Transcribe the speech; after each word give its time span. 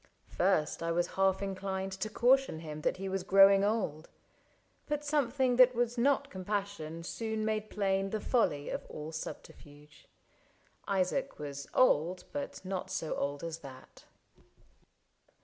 First 0.29 0.81
I 0.81 0.91
was 0.91 1.09
half 1.13 1.43
inclined 1.43 1.91
To 1.91 2.09
caution 2.09 2.61
him 2.61 2.81
that 2.81 2.97
he 2.97 3.07
was 3.07 3.21
growing 3.21 3.63
old. 3.63 4.09
But 4.87 5.05
something 5.05 5.57
that 5.57 5.75
was 5.75 5.95
not 5.95 6.31
compassion 6.31 7.03
soon 7.03 7.45
Made 7.45 7.69
plain 7.69 8.09
the 8.09 8.19
folly 8.19 8.69
of 8.69 8.83
all 8.89 9.11
subterfuge. 9.11 10.07
Isaac 10.87 11.37
was 11.37 11.67
old, 11.75 12.23
but 12.31 12.65
not 12.65 12.89
so 12.89 13.13
old 13.13 13.43
as 13.43 13.59
that. 13.59 14.05